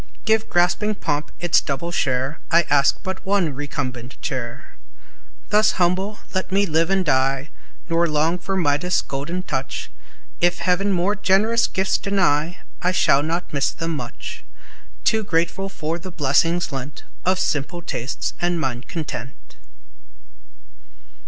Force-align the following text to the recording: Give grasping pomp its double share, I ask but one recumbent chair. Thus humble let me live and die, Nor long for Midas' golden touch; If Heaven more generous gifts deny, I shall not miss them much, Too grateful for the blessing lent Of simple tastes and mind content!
Give 0.25 0.49
grasping 0.49 0.95
pomp 0.95 1.31
its 1.39 1.61
double 1.61 1.91
share, 1.91 2.39
I 2.49 2.63
ask 2.71 2.97
but 3.03 3.23
one 3.23 3.53
recumbent 3.53 4.19
chair. 4.19 4.73
Thus 5.49 5.73
humble 5.73 6.21
let 6.33 6.51
me 6.51 6.65
live 6.65 6.89
and 6.89 7.05
die, 7.05 7.51
Nor 7.87 8.07
long 8.09 8.39
for 8.39 8.57
Midas' 8.57 9.03
golden 9.03 9.43
touch; 9.43 9.91
If 10.39 10.57
Heaven 10.57 10.91
more 10.91 11.15
generous 11.15 11.67
gifts 11.67 11.99
deny, 11.99 12.61
I 12.81 12.91
shall 12.91 13.21
not 13.21 13.53
miss 13.53 13.69
them 13.69 13.91
much, 13.91 14.43
Too 15.03 15.23
grateful 15.23 15.69
for 15.69 15.99
the 15.99 16.09
blessing 16.09 16.59
lent 16.71 17.03
Of 17.23 17.37
simple 17.39 17.83
tastes 17.83 18.33
and 18.41 18.59
mind 18.59 18.87
content! 18.87 19.55